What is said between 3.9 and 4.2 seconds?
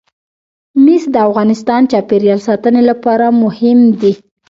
دي.